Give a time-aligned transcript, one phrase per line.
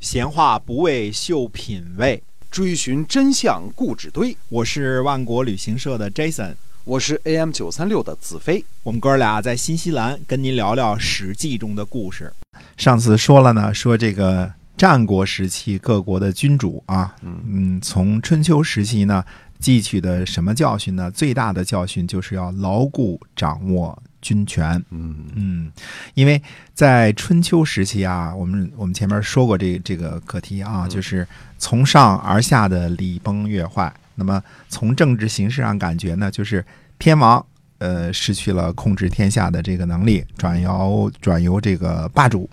[0.00, 4.34] 闲话不为秀品味，追寻真相故纸堆。
[4.48, 8.64] 我是万国旅行社的 Jason，我是 AM 九三六的子飞。
[8.82, 12.32] 我们哥俩在新西兰跟您聊聊《史记》中的故事。
[12.78, 19.22] 上次说了呢，说这个战国时期各国的君主啊，嗯，从春秋时期呢
[19.60, 21.10] 汲取的什么教训呢？
[21.10, 24.02] 最大的教训就是要牢固掌握。
[24.20, 25.72] 军权，嗯嗯，
[26.14, 26.40] 因为
[26.74, 31.26] 在春秋时期啊，我们我们前面说过这这个课题啊，就是
[31.58, 33.92] 从上而下的礼崩乐坏。
[34.14, 36.64] 那么从政治形势上感觉呢，就是
[36.98, 37.44] 天王
[37.78, 42.48] 呃失去了控制天下的这个能力，转由转由这个霸主，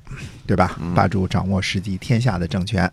[0.45, 0.79] 对吧？
[0.95, 2.89] 霸主掌握实际天下的政权。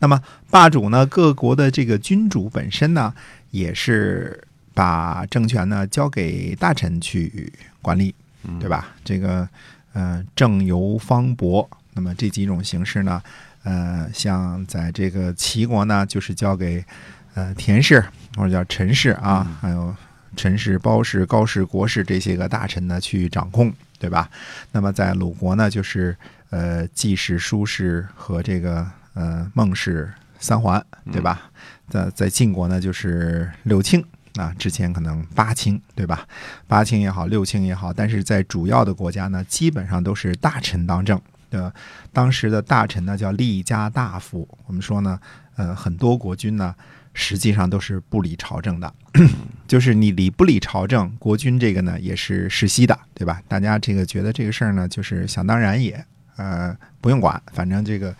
[0.00, 0.20] 那么
[0.50, 3.14] 霸主呢，各国的这个君主本身呢，
[3.50, 4.42] 也是。
[4.76, 8.14] 把政权呢交给大臣去管理，
[8.60, 8.88] 对吧？
[9.02, 9.48] 这个
[9.94, 11.66] 呃，政由方伯。
[11.94, 13.22] 那么这几种形式呢，
[13.62, 16.84] 呃，像在这个齐国呢，就是交给
[17.32, 18.04] 呃田氏
[18.36, 19.96] 或者叫陈氏啊，还有
[20.36, 24.28] 陈氏、包氏、高氏、国氏这些个大臣呢去掌控，对吧？
[24.72, 26.14] 那么在鲁国呢，就是
[26.50, 31.50] 呃季氏、舒氏和这个呃孟氏三环，对吧？
[31.88, 34.04] 在在晋国呢，就是六卿。
[34.36, 36.26] 啊，之前可能八卿对吧？
[36.66, 41.20] 八卿也好，六卿也好，但是在主要的国家呢，基本上都是大臣当政
[41.50, 41.72] 的。
[42.12, 44.46] 当时的大臣呢叫立家大夫。
[44.66, 45.18] 我们说呢，
[45.56, 46.74] 呃，很多国君呢，
[47.14, 48.92] 实际上都是不理朝政的，
[49.66, 53.40] 就是你理不理朝政，国君这个呢也是世袭的，对吧？
[53.48, 56.04] 大家这个觉得这个事儿呢，就是想当然也，
[56.36, 58.14] 呃，不用管，反正这个。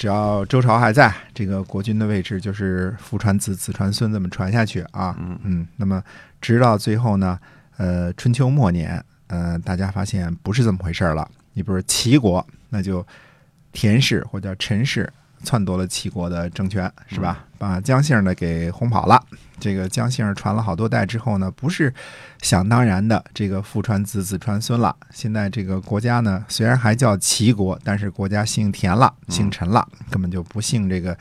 [0.00, 5.14] 只要周朝还在，这个国君的位置就是父传子，子传孙，这么传下去啊。
[5.20, 5.68] 嗯嗯。
[5.76, 6.02] 那么
[6.40, 7.38] 直到最后呢，
[7.76, 11.30] 呃，春秋末年，呃，大家发现不是这么回事儿了。
[11.52, 13.06] 你比如齐国，那就
[13.72, 15.06] 田氏或者陈氏。
[15.42, 17.44] 篡夺了齐国的政权，是吧？
[17.58, 19.22] 把姜姓的给轰跑了。
[19.58, 21.92] 这个姜姓传了好多代之后呢，不是
[22.40, 24.96] 想当然的这个父传子，子传孙了。
[25.10, 31.16] 现在这个国家呢，虽然还叫齐国，但是国家姓田了，姓陈了，根本就不姓这个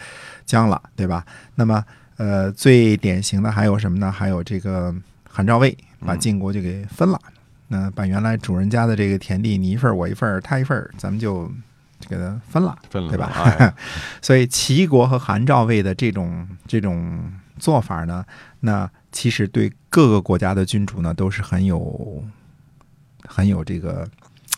[0.45, 1.25] 姜了，对吧？
[1.55, 1.83] 那么，
[2.15, 4.09] 呃，最典型的还有什么呢？
[4.09, 4.95] 还有这个
[5.29, 7.19] 韩赵魏把晋国就给分了，
[7.67, 11.51] 那把原来主人家的这个田地你一份我一份他一份咱们就。
[12.07, 13.73] 给它分了，分了，对吧？
[14.21, 18.25] 所以齐国和韩赵魏的这种这种做法呢，
[18.61, 22.23] 那其实对各个国家的君主呢都是很有
[23.27, 24.07] 很有这个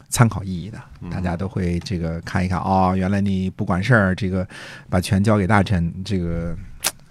[0.10, 0.82] 参考意义的。
[1.10, 4.48] 大家都会这个看一看哦，原来你不管事儿，这个
[4.90, 6.56] 把权交给大臣，这个。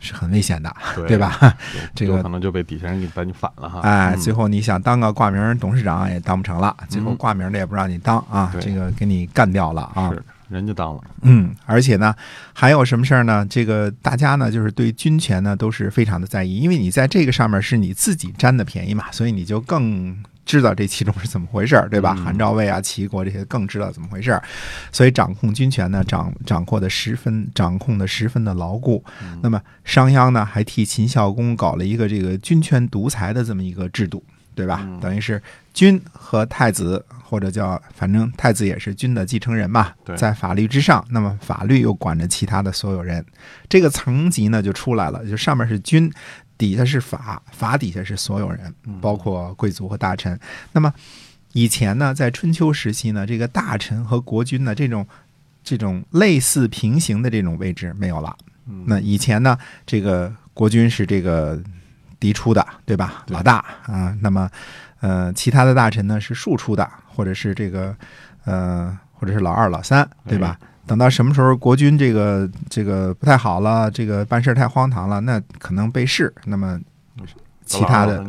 [0.00, 0.74] 是很危险的，
[1.06, 1.54] 对吧？
[1.94, 3.80] 这个可能就被底下人给把你反了哈。
[3.80, 10.10] 哎，最后你想当个挂名董事长也当不成了，最后挂名的也不让你当啊，这个给你干掉了啊。
[10.10, 11.02] 是，人家当了。
[11.22, 12.14] 嗯，而且呢，
[12.52, 13.46] 还有什么事儿呢？
[13.48, 20.16] 这个大家呢，就是对军权呢都是非常的在意，因为你在这个上面是你自己占的便宜嘛，所以你就更。
[20.46, 22.14] 知道这其中是怎么回事儿，对吧？
[22.14, 24.42] 韩赵魏啊、齐国这些更知道怎么回事儿，
[24.90, 29.04] 所以掌控军权呢，掌掌握的十分掌控的十分的牢固。
[29.42, 34.24] 那么商鞅呢，还替秦孝公搞了一个这个军权独裁的这么一个制度，
[34.54, 34.86] 对吧？
[35.00, 35.40] 等于是
[35.72, 43.24] 君和太子，或者叫反正太子也是君的继承人嘛，在法律之上，那么法律又管着其他的所有人，
[43.68, 46.10] 这个层级呢就出来了，就上面是君。
[46.60, 50.38] 底下是法，法底下是所有人，包括贵族和大臣。
[50.72, 50.92] 那么
[51.52, 55.06] 以前呢，在春秋时期呢，这个大臣和国君呢，这种
[55.64, 58.36] 这种类似平行的这种位置没有了。
[58.84, 59.56] 那以前呢，
[59.86, 61.58] 这个国君是这个
[62.18, 63.24] 嫡出的，对吧？
[63.28, 64.14] 老大啊。
[64.20, 64.50] 那么
[65.00, 67.96] 呃，其他的大臣呢是庶出的，或者是这个
[68.44, 70.58] 呃，或者是老二、老三，对吧？
[70.90, 76.28] 等到什么时候国君这个这个不太好了，这个办事太荒唐了，那可能被弑。
[76.46, 76.80] 那么
[77.64, 78.26] 其他的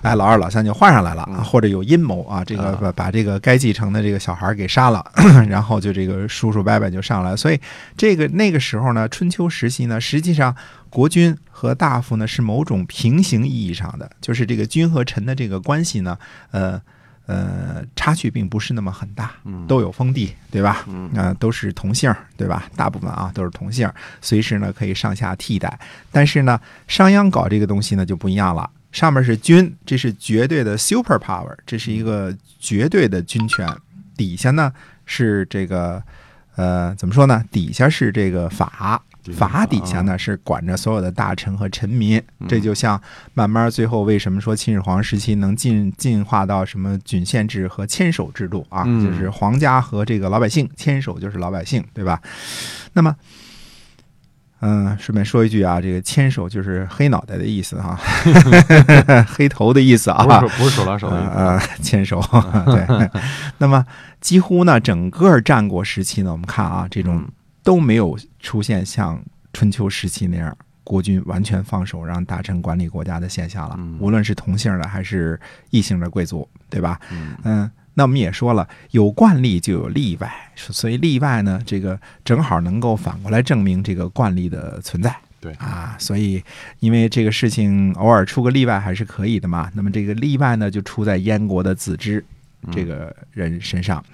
[0.00, 5.04] 哎，老二老三就换上来了，或者有阴谋啊，这个把把这个该继承的这个小孩给杀了，
[5.46, 7.36] 然后就这个叔叔伯伯就上来。
[7.36, 7.60] 所以
[7.98, 10.56] 这个那个时候呢，春秋时期呢，实际上
[10.88, 16.16] 国君和大夫呢是某种平行意义上的，就是这个君和臣的这个关系呢，
[16.52, 16.80] 呃。
[17.30, 19.32] 呃，差距并不是那么很大，
[19.68, 20.84] 都有封地，对吧？
[21.16, 22.68] 啊，都是同姓，对吧？
[22.74, 23.88] 大部分啊都是同姓，
[24.20, 25.78] 随时呢可以上下替代。
[26.10, 33.68] 但是呢，商鞅搞这个东西呢就不一样了，上面是君，这是绝对的 super power，这是一个绝对的军权，
[34.16, 34.72] 底下呢
[35.06, 36.02] 是这个
[36.56, 37.44] 呃怎么说呢？
[37.52, 39.00] 底下是这个法
[39.34, 42.22] 法底下呢是管着所有的大臣和臣民。
[42.48, 43.00] 这就像
[43.34, 48.84] 慢慢最后为什么说秦始皇时期能进进化到什么郡县制和牵手制度啊？
[48.84, 52.20] 就是皇家和这个老百姓牵手就是老百姓，对吧？
[52.92, 53.14] 那么。
[54.62, 57.98] 嗯，顺便说一句啊，这个牵手就是黑脑袋的意思哈，
[59.26, 62.22] 黑头的意思啊，不是不是手拉手的呃，牵手
[62.66, 63.10] 对。
[63.56, 63.82] 那么
[64.20, 67.26] 几乎呢，整个战国时期呢，我们看啊，这种
[67.64, 69.22] 都没有出现像
[69.52, 73.78] 春秋时期那样国君完全放手让大臣管理国家的现象了。
[73.98, 75.38] 无论是同姓的还是
[75.70, 77.00] 异姓的贵族，对吧？
[77.44, 77.70] 嗯。
[77.92, 85.14] 那我们也说了，有惯例就有例外，所以例外呢，这个正好能够反过来证明这个惯例的存在。
[85.40, 86.42] 对啊，所以
[86.78, 89.70] 因为这个事情偶尔出个例外还是可以的嘛。
[89.74, 92.24] 那么这个例外呢，就出在燕国的子之
[92.72, 94.04] 这个人身上。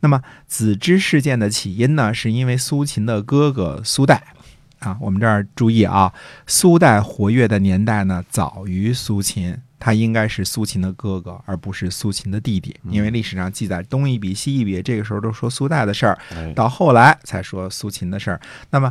[0.00, 4.22] 那么子之事件的起因呢，是因为苏秦的哥哥苏代
[4.80, 4.96] 啊。
[5.00, 6.12] 我们这儿注意啊，
[6.46, 9.56] 苏代活跃的年代呢，早于苏秦。
[9.80, 16.18] 他应该是苏秦的哥哥，而不是苏秦的弟弟，因为历史上记载东一笔西一笔，这个时候都说苏代的事儿，
[16.54, 18.40] 到后来才说苏秦的事儿。
[18.70, 18.90] 那么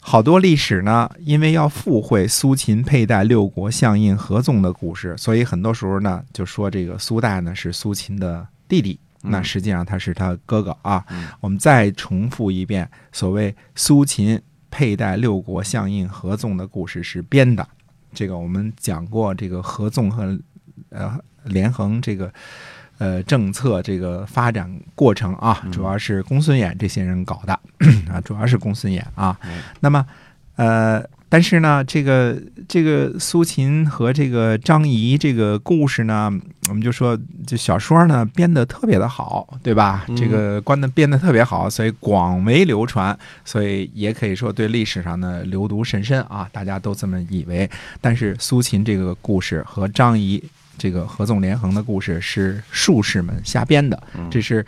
[0.00, 11.04] 好多历史呢，因为要附会苏秦佩戴六国相印合纵的故事，所以很多时候呢就说这个苏代呢是苏秦的弟弟，那实际上他是他哥哥啊。
[11.40, 14.40] 我们再重复一遍，所谓苏秦
[14.70, 17.66] 佩戴六国相印合纵的故事是编的。
[18.14, 20.38] 这个我们讲过，这个合纵和
[20.88, 22.32] 呃连横这个
[22.98, 27.52] 呃政策这个发展过程啊，主要是公孙衍这些人搞的
[28.12, 29.38] 啊，主要是公孙衍啊。
[29.80, 30.04] 那么
[30.56, 31.02] 呃。
[31.30, 36.32] 但是呢，这个这个苏秦和这个张仪这个故事呢，
[36.70, 40.06] 我们就说这小说呢编得特别的好，对吧？
[40.16, 47.68] 这个关的编得特别好，所以广为流传，所以也可以说对历史上的流毒甚深啊，大家都这么以为。
[48.00, 50.42] 但是苏秦这个故事和张仪
[50.78, 54.64] 这个合纵连横的故事是术士们瞎编的，这是。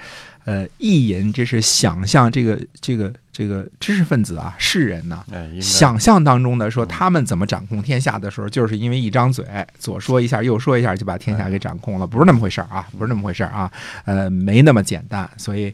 [0.50, 5.24] 呃，意淫这是想象，这个这个这个知识分子啊，世人呢，
[5.62, 9.44] 想象当中的说他们怎么掌控天下的时候，就是因为一张嘴，
[9.78, 13.70] 左说一下，右说一下，就把天下给掌控了，不是那么回事儿啊，不是那么回事儿啊，
[14.06, 15.72] 呃，没那么简单，所以，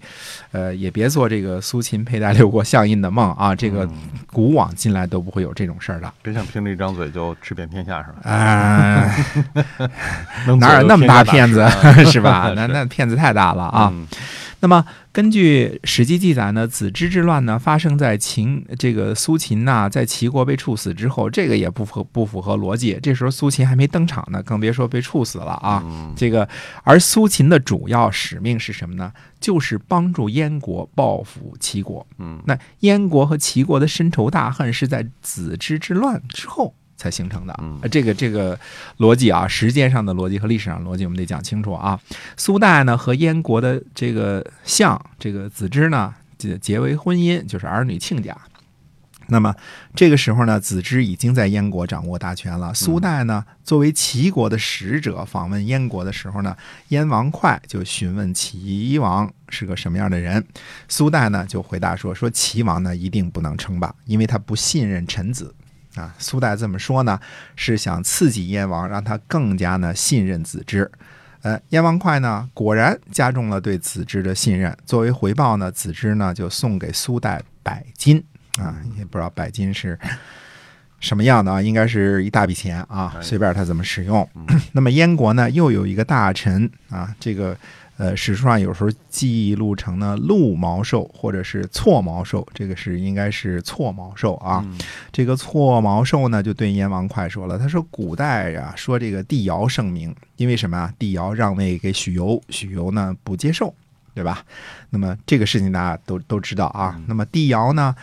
[0.52, 3.88] 呃，也别做这个苏秦佩戴六国相印的梦啊，这个
[4.26, 6.12] 古往今来都不会有这种事儿的。
[6.20, 8.30] 别想凭着一张嘴就吃遍天下是吧？
[8.30, 9.16] 啊，
[10.60, 11.66] 哪有那么大骗子
[12.12, 12.52] 是吧？
[12.54, 13.90] 那那骗子太大了啊。
[14.60, 22.98] 那么，根据史记记载呢，子之之乱呢发生在秦这个苏秦呐，在齐国被处死之后，这个也不符不符合逻辑。
[23.02, 25.84] 这时候苏秦还没登场呢，更别说被处死了啊。
[26.16, 26.48] 这个，
[26.82, 29.12] 而苏秦的主要使命是什么呢？
[29.38, 32.06] 就是帮助燕国报复齐国。
[32.18, 36.74] 嗯，那燕国和齐国的深仇大恨是在子之之乱之后。
[36.96, 37.54] 才形成的，
[37.90, 38.58] 这个这个
[38.98, 42.00] 逻辑啊，时间上的逻辑和历史上逻辑，我们得讲清楚啊。
[42.36, 48.36] 苏代呢和燕国的这个相，这个子之呢结结为婚姻，就是儿女亲家。
[49.28, 49.52] 那么
[49.94, 52.72] 这个时候呢，子之已经在燕国掌握大权了。
[52.72, 56.56] 苏代呢作为齐国的使者访问燕国的时候呢，
[56.88, 60.46] 燕王哙就询问齐王是个什么样的人。
[60.88, 65.52] 苏代呢就回答说：说齐王呢一定不能称霸，因为他不信任臣子。
[65.96, 67.18] 啊，苏代这么说呢，
[67.56, 70.90] 是想刺激燕王，让他更加呢信任子之。
[71.42, 74.76] 呃，燕王哙呢，果然加重了对子之的信任。
[74.84, 78.22] 作为回报呢，子之呢就送给苏代百金
[78.58, 79.98] 啊，也不知道百金是
[81.00, 84.28] 什么样的啊，应该是一大笔钱啊，随便他怎么使用。
[84.72, 87.56] 那么燕国呢，又有一个大臣啊，这个。
[87.98, 94.62] 呃，史书上有时候记录成呢鹿毛兽或者是错毛兽，这个是应该是错毛兽啊。
[95.10, 100.92] 这个错毛兽呢，就对燕王哙说了，他说古代呀说这个帝尧圣明，因为什么啊？
[100.98, 103.74] 帝尧让位给许由，许由呢不接受，
[104.14, 104.44] 对吧？
[104.90, 107.00] 那么这个事情大家都都知道啊。
[107.06, 107.96] 那么帝尧呢？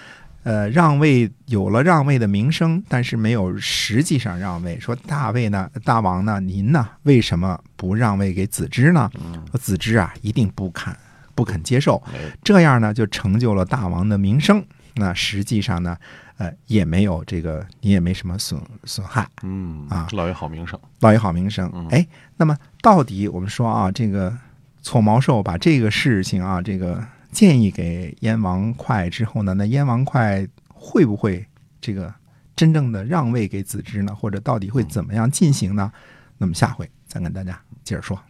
[0.43, 4.77] 呃，让位有了让位的名声，但是没有实际上让位。
[4.79, 9.09] 说大位呢，大王呢，您呢，为什么不让位给子之呢？
[9.53, 10.93] 子之啊，一定不肯
[11.33, 12.03] 不肯接受。
[12.43, 14.61] 这样呢，就成就了大王的名声。
[14.95, 15.97] 那实际上呢，
[16.37, 19.25] 呃，也没有这个，你也没什么损损害。
[19.43, 21.87] 嗯啊，落一好名声，落一好名声。
[21.89, 24.37] 哎，那么到底我们说啊，这个
[24.81, 27.01] 错毛兽把这个事情啊，这个。
[27.33, 31.45] 建议给燕王哙之后呢，那燕王哙会不会
[31.81, 32.13] 这个
[32.55, 34.15] 真正的让位给子之呢？
[34.15, 35.91] 或者到底会怎么样进行呢？
[36.37, 38.23] 那么下回再跟大家接着说。